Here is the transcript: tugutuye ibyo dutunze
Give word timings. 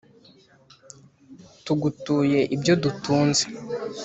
tugutuye 1.65 2.39
ibyo 2.55 2.73
dutunze 2.83 3.45